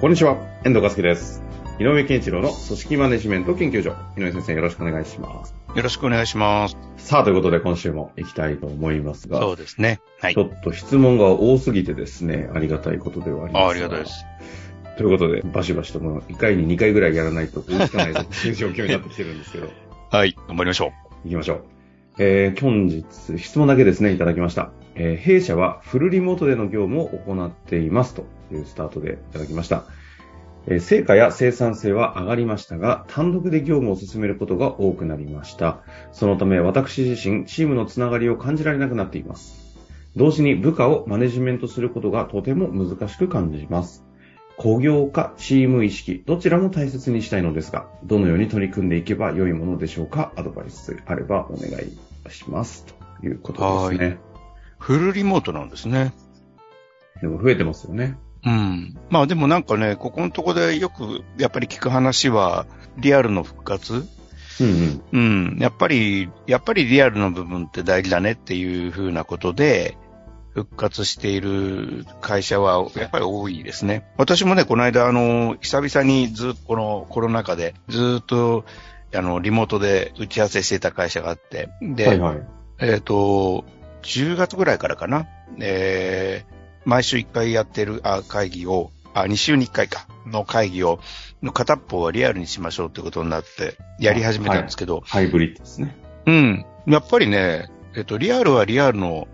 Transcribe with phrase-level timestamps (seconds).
[0.00, 1.42] こんにちは、遠藤和樹です。
[1.80, 3.96] 井上健一郎の組織マネジメント研究所。
[4.16, 5.52] 井上先生よろしくお願いします。
[5.74, 6.76] よろしくお願いします。
[6.98, 10.00] さあ、ということで今週も行きたいと思いますが、そうですね。
[10.20, 10.46] はいちょ。
[10.46, 14.24] っと質問が多すぎてですね、ありがたいことではありますあありがたいです。
[14.98, 19.68] ということで、バシバシとも1回に2回ぐらいやらないと追いつかないいう状況になってきてるんですけど、
[20.16, 20.36] はい。
[20.46, 20.92] 頑張りましょ
[21.24, 21.64] 行きましょう。
[22.20, 23.04] えー、本日、
[23.36, 24.70] 質問だけですね、いただきました。
[24.94, 29.84] えー弊社はフルリモートでの業務を行っていますというスタートでいただきました。
[30.66, 35.80] えー成果や生産性は上がりましたが、単独で業務を進めることが多くなりました。
[36.12, 39.76] そのため私自身、チームのつながりを感じられなくなっています。
[40.16, 44.04] 同時に部下をマネジメントすることがとても難しく感じます。
[44.58, 52.84] 工業化、チーム意識、どちらも大切にしたいのですが、どのように取り組んでいけば良いものでしょうかアドバイスあればお願いします。
[53.20, 54.18] ということですね。
[54.34, 54.38] う。
[54.80, 56.12] フルリモートなんですね。
[57.20, 58.18] でも増えてますよね。
[58.44, 58.96] うん。
[59.10, 64.06] まあでもなんかね、ここのとこでよくやっぱり聞く話は、リアルの復活？
[64.60, 65.52] うんうん。
[65.52, 65.58] うん。
[65.60, 69.96] やっぱり、やっぱりリアルの部分って大事だねっていうふうなことで、
[70.54, 74.08] 復活している会社はやっぱり多いですね。
[74.16, 78.64] 私もね、この間、あの、久々にずっとこのコロナ禍でずっと、
[79.14, 82.42] あの、リモートで打ち合わせしていた会社があって、で、はいはい。
[82.80, 83.64] えっ、と、
[84.02, 85.26] 10月ぐらいからかな。
[85.60, 91.00] えー毎週1回やってるあ会議を、あ、2週に1回か、の会議を、
[91.42, 95.96] の片っぽはリアルにしましょうってことになって、やり始めたんですけど、ハイブリッドですね。
[96.26, 96.66] うん。
[96.86, 99.28] やっぱりね、えっ、と、リアルはリアルの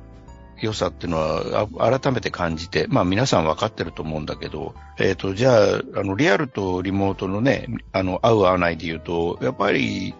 [0.61, 10.15] 良さっていうのは、あ改めて感じて、まあ皆さん分かってると思うんだけど、えっ、と、じゃあ、あの、リアルとリモートのね、あの、合う合わないで言うと、やっぱり、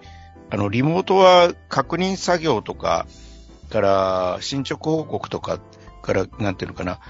[0.51, 3.07] あの、リモートは確認作業とか、
[3.71, 5.59] から、進捗報告とか、
[6.05, 7.01] から、なんていうのかな、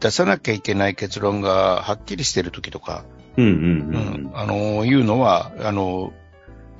[0.00, 3.04] 出さなきゃいけない結論がはっきりしてる時とか、
[3.36, 4.30] うんうんううん。
[4.30, 6.12] ん、あの、いうのは、あの、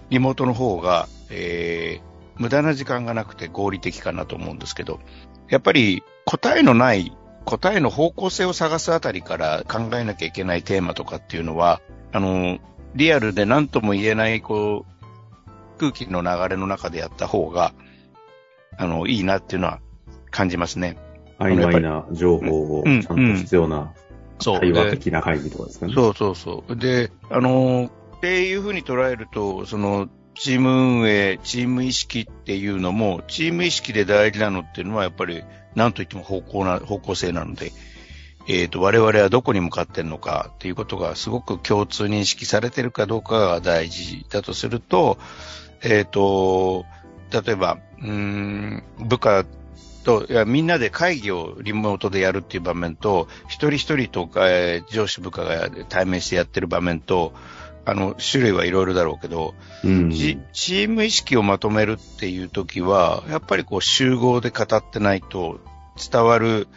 [0.09, 5.00] リモートの方が、えー、無駄な時間がなくて合理的かなと思うんですけど、
[5.49, 11.81] やっぱり答えのない、答えの方向性を探すあたりから考えなきゃいけないテーマとかっていうのは、
[12.12, 12.59] あの、
[12.94, 17.72] リアルで何とも言えない、こう、空気の流れの中でやった方が、
[18.78, 19.81] あの、いいなっていうのは
[20.31, 20.97] 感じますね。
[21.38, 23.92] 曖昧な情報をうんちゃんと必要な
[24.38, 24.60] そう。
[24.60, 25.94] 対話で的な会議とかですかね。
[25.94, 26.76] そうそうそう。
[26.76, 30.70] で、あの、っていうふうに捉えると、その、チーム
[31.00, 35.42] 運営、チーム意識っていうのも、チーム意識で大事なのっていうのは、やっぱり、
[35.74, 37.72] なんといっても方向な、方向性なので、
[38.48, 45.18] えっ、と、我々はどこに向かってるのかっていうことがすごく共通認識されてるかどうかが大事だとすると、
[45.82, 46.84] えっ、と、
[47.30, 49.44] 例えば、うーん、部下
[50.06, 57.33] と、いや、みんなで会議をリモートでやるっていう場面と、一人一人とか、えー上司部下が対面してやってる場面と、
[57.84, 60.12] あの、種類はいろいろだろうけど、うん。
[60.12, 65.59] チチーム意識をまとめるっていう時は、やっぱりこう集合で語ってないと
[66.11, 66.69] 伝わる、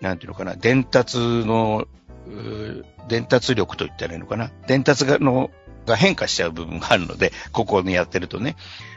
[0.00, 1.88] なんていうのかな、伝達の、
[3.08, 4.52] 伝達力と言ったらいいのかな。
[4.68, 5.50] 伝達がの
[5.84, 8.54] が変化しちゃう部分があるので、ここにやってるとね、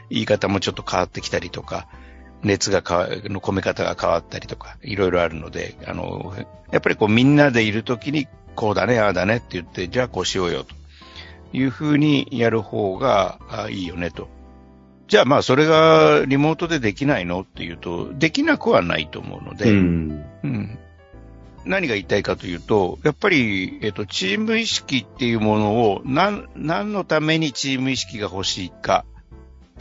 [0.08, 1.88] 言い方もちょっと変わってきたりとか、
[2.42, 6.34] 熱が変わ、の込め方が変わったりとか、いろいろあるので、あの、
[6.70, 10.74] やっぱりこうみんなでいるときに、こうだね、ああだねって言って、じゃあこうしようよと
[11.52, 14.28] いうふうにやる方があいいよねと。
[15.08, 20.24] じゃあまあそれがリモートでできないのっていうと、できなくはないと思うので、うん。
[20.42, 20.78] うん
[21.64, 29.04] 何が言いたいかというと、やっぱり、えっと、チーム意識っていうものを何、何のためにチーム意識が欲しいか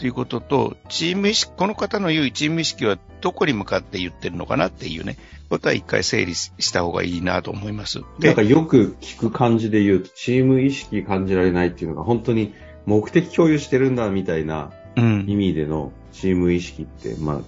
[0.02, 5.16] ということと、チーム意識、この方の言うチーム意識はどこに向かって言ってるのかなっていうね、
[5.48, 8.02] ことは一回整理した方がいいなと思います。
[8.18, 12.52] なんかよく聞く感じで言うと、チーム意識感じられないっていうのが本当に
[12.88, 17.42] 目的共有してるんだみたいなうん意味でのチーム意識って、まあ、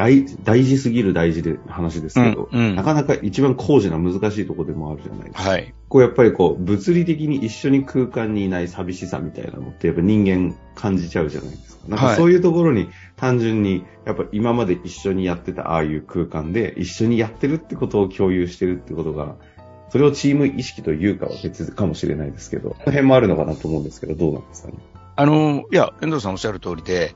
[0.00, 5.50] 大大事すぎる大事で話ですけど、うんうんなかなか一番高次な難しいところでもあるじゃないですか。
[5.50, 5.74] はい。
[5.90, 11.82] こうやっぱりこう、物理的に一緒に空間にいない寂しさみたいなのってやっぱ人間感じちゃうじゃないですか。
[11.88, 19.34] なんかはいそういうところに単純に、やっぱ今まで一緒にやってたああいう空間で一緒にやってるってことを共有してるってことが、
[19.90, 24.74] それをチーム意識というかは別かもしれないですけど、この辺もあるのかなと思うんですけど、どうなんですかね？
[25.16, 27.14] あの、いや、遠藤さんおっしゃる通りで、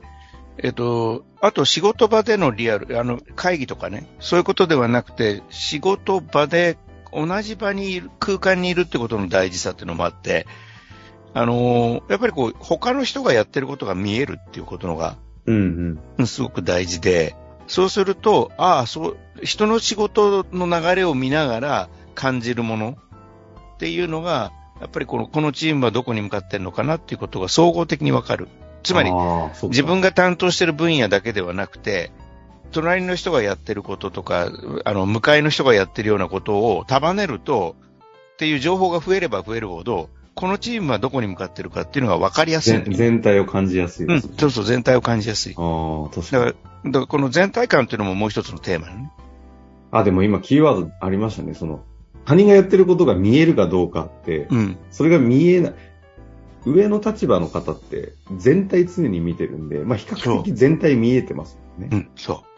[0.57, 6.77] えっと、あと仕事場でのリアル、あの、会議とかね、そういうことではなくて、仕事場で
[7.11, 10.47] 同じ場にいる、空間にいるってことの大事さっていうのもあって、
[11.33, 16.27] あのやっぱりこう、他の人がやってることが見えるっていうことのが、うんうん。
[16.27, 17.35] すごく大事で、
[17.67, 22.97] そうすると、ああ、そう、人の仕事の流れを見ながら感じるもの
[23.75, 28.47] っていうのが、やっぱりこの、このチームはどこに向かってるのかなっていうことが総合的にわかる。
[28.85, 29.11] つまり、
[29.63, 32.11] 自分が担当してる分野だけではなくて、
[32.71, 34.51] 隣の人がやってることとか、
[34.85, 37.75] あの、向かいの人がやってるようなことを束ねると、
[38.33, 42.83] っていう情報が増えれば増えるほど、このチームはどこに向かってるかっていうのが分かりやすい。
[42.95, 45.55] 全体を感じやすいね、うん、そうそう、全体を感じやすい。
[45.57, 46.45] ああ、確かに。
[46.45, 49.11] だから、だからこの全体感っていうのももう一つのテーマね。
[49.91, 51.53] あ、でも今キーワードありましたね。
[51.53, 51.83] その、
[52.25, 55.73] 他人がやってることが見えるかどうかって、うん、それが見えない。
[56.65, 61.89] 上の立場の方って全体常に見てるんで、まあ比較的全体見えてますもんね。
[61.91, 62.55] うん、そう。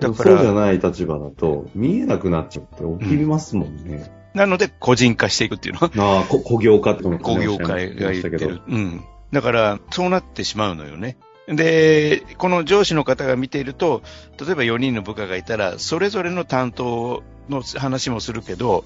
[0.00, 4.10] だからそうじゃない立場だと見えなくなっちゃって起きますもんね。
[4.34, 6.18] うん、なので個人化していくっていうのは。
[6.18, 8.62] ああ、工業化ってこと工業化が言ってる。
[8.66, 9.04] うん。
[9.32, 11.16] だからそうなってしまうのよね。
[11.46, 14.02] で、この上司の方が見ていると、
[14.38, 18.84] 例えば4人の部下がいたら、それぞれの担当の話もするけど、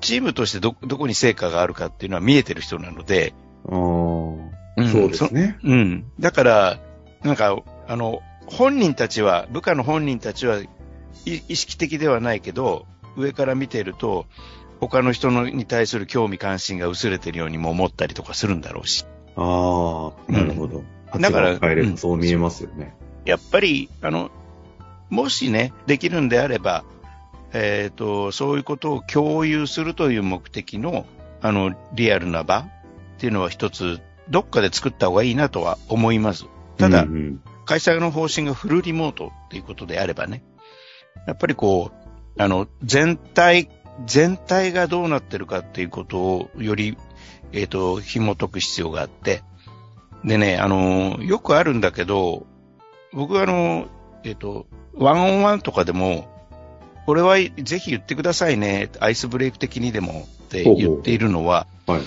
[0.00, 3.32] チームとしてど、どこに成果があるかっていうのは見えてる人なので、
[3.64, 5.58] うん、そうですね。
[5.62, 6.04] うん。
[6.20, 6.80] だから、
[7.22, 10.60] なんか、あの、本人たちは、部下の本人たちは
[11.24, 14.26] 意識的ではないけど、上から見ていると、
[14.80, 19.06] 他の人のに対する興味関心が薄れてるようにも思ったりとかするんだろうし。
[19.36, 20.84] ああ、なるほど。
[21.14, 22.94] うん、だから、変えればそう見えますよね、
[23.24, 24.30] うん、やっぱり、あの、
[25.10, 26.84] もしね、できるんであれば、
[27.52, 31.06] えっ、ー、と、そういうことを共有するという目的の、
[31.40, 32.66] あの、リアルな場
[33.24, 36.44] っていうのは一つ、どっかで作った方がいいなとは思います。
[36.76, 40.44] ただ、うんうん、会社の方針がフルリモートっていうことであればね、
[41.26, 43.70] やっぱりこう、あの、全体、
[44.04, 46.98] 全体がどうなってるかっていうことをより、
[47.52, 49.42] えっ、ー、と、紐解く必要があって、
[50.22, 52.46] でね、あの、よくあるんだけど、
[53.14, 53.86] 僕はあの、
[54.22, 56.28] えっ、ー、と、ワンオンワンとかでも、
[57.06, 62.02] これはぜひ言ってくださいね、アイスブレイク的にでもって言っているのは、はい、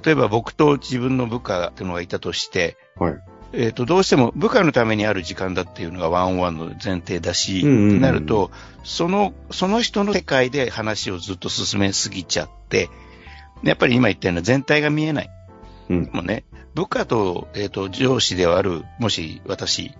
[0.00, 3.20] 例えば僕と自分の部下っていうのがいたとして、はい。
[3.52, 8.50] えっ、ー、と、どうしても部下のためにある時間だっていうのがワンオンワンの前提だし、なると、
[8.82, 12.88] その、その人の世界で話をずっと進めすぎちゃって、
[13.62, 15.30] やっぱり今言ったような全体が見えない。
[15.90, 16.10] うん。
[16.12, 16.44] もうね、
[16.74, 19.92] 部下と、えっ、ー、と、上司である、もし私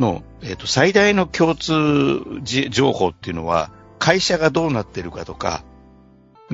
[0.00, 5.64] の、えっ、ー、と、最大の共通情報っていうのは、会社がどうなってるかとか、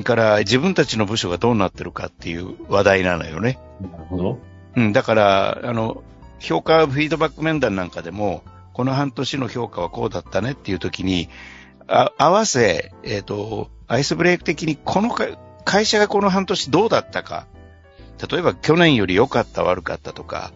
[0.01, 3.59] から自分たちの部署がどうなってるかっていう話題なのよね。
[3.79, 4.39] なるほど。
[4.75, 6.03] うん、だから、あの、
[6.39, 8.43] 評価フィードバック面談なんかでも、
[8.73, 11.29] この半年の評価はこうだったねっていう時に、
[11.87, 15.15] あ合わせ、えっ、ー、と、アイスブレイク的にこの
[15.63, 17.45] 会社がこの半年どうだったか、
[18.31, 20.51] 例えば去年より良かった悪かったとか、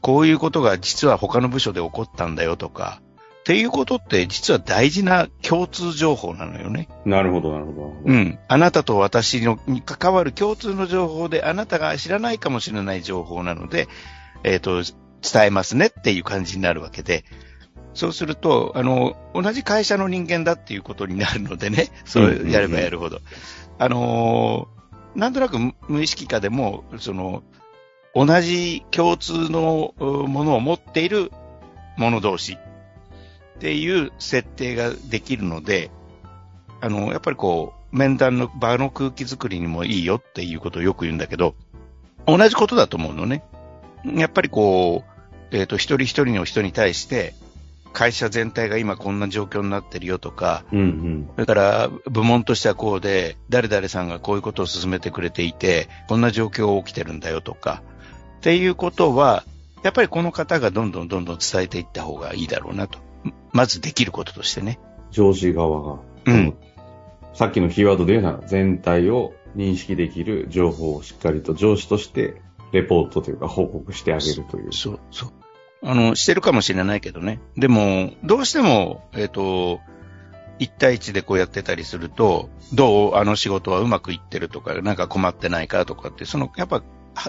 [0.00, 3.00] こういうことが実は他の部署で起こったんだよとか、
[3.46, 6.88] っていうことって実は大事な共通情報なのよね。
[7.04, 7.96] なるほど、なるほど。
[8.04, 8.40] うん。
[8.48, 13.86] あなたと私のに関わる共通の情報で、あなたが知らないかもしれない情報なので、
[14.42, 14.82] えっ、ー、と、
[15.22, 17.24] 伝えますねっていう感じになるわけで、
[17.94, 23.20] そうすると、あの、同じ会社の人間だっていうことになるのでね、そうやればやるほど。
[23.78, 24.66] あの
[25.14, 27.44] なんとなく無意識化でも、その、
[28.12, 31.30] 同じ共通のものを持っている
[31.96, 32.58] 者同士
[33.56, 35.90] っていう設定ができるので、
[36.80, 41.54] あの、やっぱりこう、面談の場の空気づくりにもいいよっていうことをよく言うんだけど、
[42.26, 43.42] 同じことだと思うのね。
[44.04, 45.04] やっぱりこ
[45.50, 47.34] う、えっ、ー、と、一人一人の人に対して、
[47.92, 57.82] 会社全体が今こんな状況になってるよとか、うんうん、それから部門としてはこうで、誰々さんがこういうことを進めてくれていて、こんな状況が起きてるんだよとか、
[58.38, 59.44] っていうことは、
[59.82, 62.98] やっぱりこの方がどんどんどんどん伝えていった方がいいだろうなと。
[63.52, 64.78] まずできることとしてね。
[65.10, 66.00] 上司側が。
[66.26, 66.54] うん。
[67.32, 72.40] さっきのキーワードで言うなら、全体を認識できる情報をしっかりと上司として、
[72.72, 74.72] レポートというか報告してあげるという。
[74.72, 75.32] そう、そう。
[75.82, 77.40] あの、してるかもしれないけどね。
[77.56, 79.80] でも、どうしても、えっ、ー、と、
[80.58, 86.82] 一対一でこうやってたりすると、どうあの仕事はうまくいってるとか、なんか困ってないかとかって、その、やっぱ、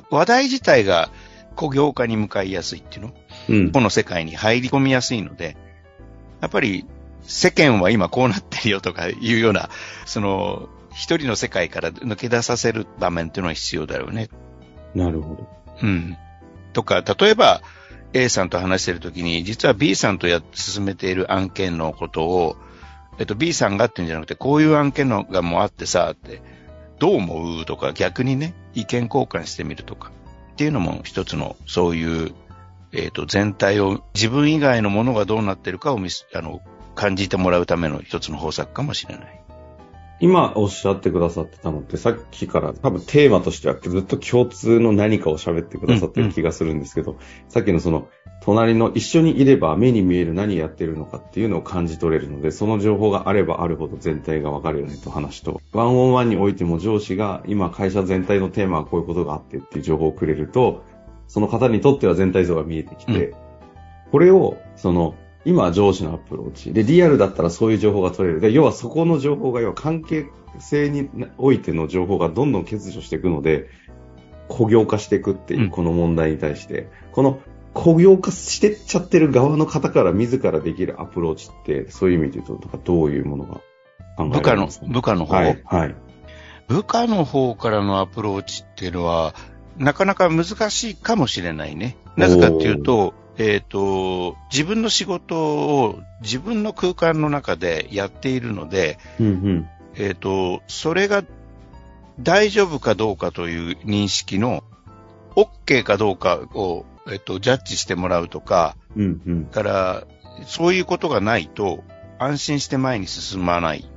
[0.10, 1.10] 話題自体が
[1.56, 3.14] 工業化に向かいやすいっていうの、
[3.50, 5.58] うん、この世界に入り込みやすいので、
[6.42, 6.86] やっぱり
[7.24, 9.70] 世間は今こうなってるよとかいうような、
[10.06, 14.30] その一人の世界から抜け出させる場面っていうのは必要だよね。
[14.96, 15.48] なるほど。
[15.84, 16.18] うん。
[16.74, 17.62] とか、例えば、
[18.14, 22.56] A さんと話してるときに、実は B さんとや進めている案件のことを、
[23.20, 26.42] えっと、B さんがっていうんじゃなくて、こういう案件のがもうあってさ、って、
[27.00, 30.12] どう思うとか、逆にね、意見交換してみるとか、
[30.54, 32.34] っていうのも一つの、そういう、
[32.94, 36.62] えっと、全体を、自分以外のものがどうなってるかを見す、あの、
[36.96, 39.44] 感じてもらうための一つの方策かもしれない。
[40.20, 47.18] 今おっしゃってくださってたのって、さっきから多分テーマとしてはずっと共通の何かを喋ってくださってる気がするんですけど、
[47.50, 48.08] さっきのその、
[48.42, 60.84] 隣の一緒にいれば目に見える何やってるのかっていうのを感じ取れるので、その情報があればあるほど全体がわかるよねと話と、ワンオンワンにおいても上司が今会社全体のテーマはこういうことがあってっていう情報をくれると、
[61.28, 63.34] その方にとっては全体像が見えてきて、
[64.12, 65.16] これを、その、
[65.46, 66.74] 今上司のアプローチ。
[66.74, 68.42] で、リアルだったらそういう情報が取れる。
[68.42, 70.26] で、要はそこの情報が、要は関係
[70.60, 73.70] 性においての情報がどんどん欠如していくので、
[74.50, 77.40] 個業化していくっていうう、んこの問題に対して、この
[77.76, 83.62] 個業化してっちゃってる側の方から自らできるアプローチって、そういう意味で言うと、どういうものが
[84.18, 85.96] 考え部下のられますか、部下の方、はい、はい。
[86.68, 89.34] 部下の方からのアプローチっていうのは、
[89.78, 91.98] なかなか難しいかもしれないね。
[92.16, 99.70] なぜかっていうと、えっ、と、自分の仕事を自分の空間の中でやっているので、うんうん。
[99.96, 101.24] えっ、と、それが
[102.20, 104.64] 大丈夫かどうかという認識の
[105.36, 109.46] OK かどうかを、えっ、と、ジャッジしてもらうとか、うんうん。
[109.46, 110.08] から、
[110.48, 111.84] そういうことがないと、
[112.20, 113.88] 安心して前に進まない。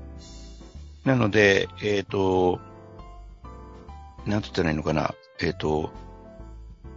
[1.07, 2.61] なので、えっ、と、
[4.27, 5.15] なんて言ったらいいのかな。
[5.43, 5.91] えっ、と、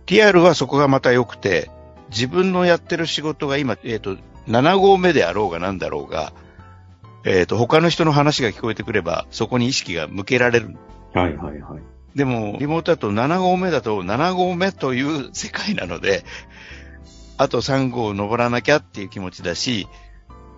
[0.06, 1.70] リアルはそこがまた良くて、
[2.10, 6.34] 自分のやってる仕事が今、えっ、と、7号目であろうが何だろうが、
[7.26, 10.76] えっ、と、他の人の話が聞こえてくれば、そこに意識が向けられる。
[11.14, 11.94] はいはいはい。
[12.16, 16.24] でも、リモートだと7号目だと7号目という世界なので、
[17.38, 19.88] あと3号登らなきゃっていう気持ちだし、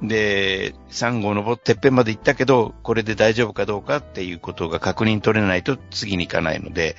[0.01, 6.97] で、3号登ってっぺんまで行ったけど、これで大丈夫かどうかっていうことが確認取れないと次に行かないので、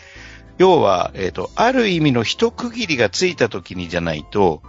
[0.58, 4.62] 要は、えっ、と、ある意味の一区切りがついた時にじゃないと、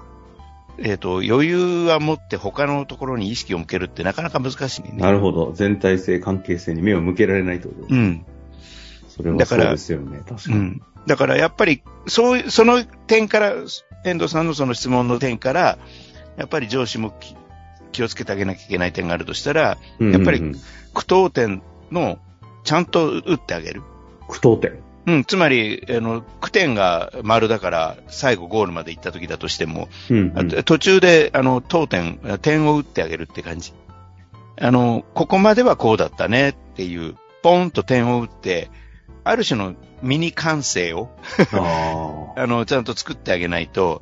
[0.79, 4.91] えっ、と、余裕は持って他のところに意識を向けるってなかなか難しいね。
[4.93, 5.53] なるほど。
[5.53, 8.25] 全体性、関係性に目を向けられないってことですねうん。
[9.07, 10.21] それはそうだからですよね。
[10.27, 10.55] 確かに。
[10.55, 10.81] うん。
[11.07, 13.53] だからやっぱり、そういう、その点から、
[14.05, 15.77] 遠藤さんのその質問の点から、
[16.37, 17.35] やっぱり上司もき
[17.91, 20.39] 気をつけてあげなきゃいけない点があるとしたら、うんやっぱり
[20.93, 22.19] 苦闘点の、
[22.63, 23.81] ちゃんと打ってあげる。
[24.27, 24.86] 苦闘点。
[25.07, 30.59] うん、つまり、あの、苦点が丸だから、最後ゴールまで行った時だとしても、うんうん。
[30.59, 33.71] あ途中で、あの、当点、点を打ってあげるって感じ。
[34.59, 38.69] あの、ここまではこうだったねっていう、ポンと点を打って、
[39.23, 41.09] ある種のミニ完成を、
[41.53, 44.01] あ あの、ちゃんと作ってあげないと、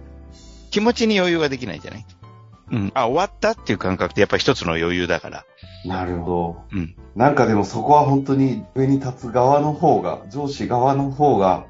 [0.71, 2.05] 気持ちに余裕ができないじゃない
[2.71, 2.91] うん。
[2.93, 5.45] あ、終わったっていう感覚ってやっぱり一つの余裕だから。
[5.85, 5.87] あ。
[5.87, 6.29] なるほ
[6.71, 6.77] ど。
[6.77, 6.95] うん。
[7.15, 11.65] なんかでもそこは本当に上に立つ側の方が、上司側の方が、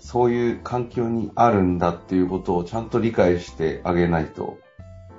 [0.00, 4.58] そういう環境にあるんだっていうことをちゃんと理解してあげないと、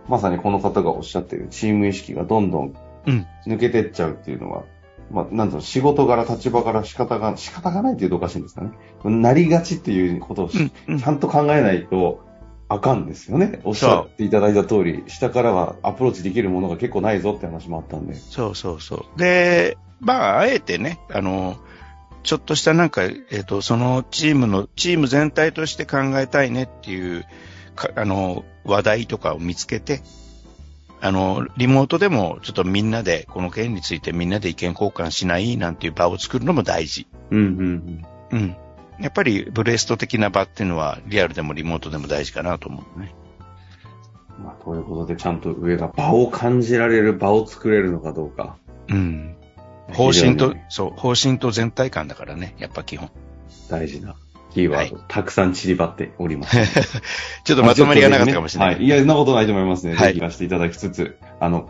[0.08, 2.76] まさにこの方がおっしゃってるチーム意識がどんどん
[3.08, 4.64] うん抜けてっちゃうっていうのは、
[5.12, 8.72] まあ、なんだろう、仕事柄、立場柄仕方が、仕方がないっていうとおかしいんですかね。
[9.04, 10.50] なりがちっていうことを。
[10.88, 12.24] うんちゃんと考えないと
[12.74, 13.60] あかんですよね。
[13.66, 18.16] おっしゃっていただいた通り、下からはアプローチできるものが結構ないぞって話もあったんで。
[18.16, 19.20] そうそうそう。
[19.20, 21.58] で、まあ、あえてね、あの、
[22.24, 27.26] ちょっとしたなんか、えっ、と、そのチームの、チーム全体として考えたいねっていう、
[27.76, 30.02] かあの、話題とかを見つけて、
[31.02, 37.06] あの、リモートでもちょっとみんなで、この件についてみんなで意見交換しないなんていう場を作るのも大事。
[37.32, 38.40] うんうんうん。
[38.40, 38.56] うん。
[39.02, 43.14] やっぱりブレスト的な場っていうのはリアルでもリモートでも大事かなと思うね。
[44.44, 48.58] まあ、ということで、ちゃんと上が場を感じられる場を作れるのかどうか。
[48.90, 49.36] うん。
[49.94, 53.12] 方針とそう、方針と全体感だからね、やっぱ基本。
[53.70, 54.16] 大事な
[54.54, 56.58] キーワード、はたくさん散りばっております。
[57.44, 58.76] ちょっとまとまりがなかったかもしれない。
[58.76, 58.86] はい。
[58.86, 59.96] いや、そんなことないと思いますね。
[59.96, 61.70] はいぜひ聞かせていただきつつ、あの、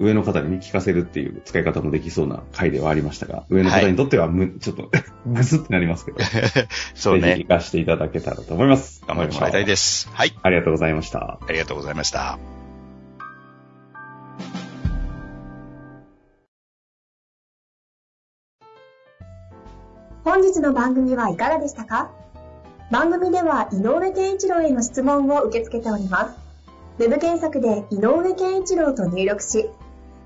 [0.00, 4.90] 上の方にね、聞かせるっていう使い方もできそうな回ではありましたが、上の方にとってはむ、ちょっと、
[5.26, 6.18] ぐすってなりますけど、
[6.96, 7.46] そうねぜひ聞。
[7.46, 9.02] かせていただけたらと思います。
[9.06, 10.08] 頑張ってもらいたいです。
[10.12, 10.32] はい。
[10.42, 11.38] ありがとうございました。
[11.46, 12.38] ありがとうございました。
[20.24, 22.10] 本日の番組はいかがでしたか？
[22.90, 26.50] 番組では井上健一郎への質問を受け付けております。
[26.98, 29.68] ウェブ検索で井上健一郎と入力し、